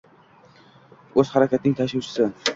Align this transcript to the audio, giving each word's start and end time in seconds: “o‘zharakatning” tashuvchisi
“o‘zharakatning” 1.23 1.79
tashuvchisi 1.83 2.29